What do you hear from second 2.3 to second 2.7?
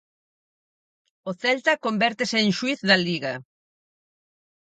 en